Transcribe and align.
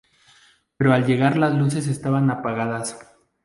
Pero 0.77 0.93
al 0.93 1.05
llegar 1.05 1.37
las 1.37 1.53
luces 1.53 1.85
estaban 1.87 2.31
apagadas. 2.31 2.97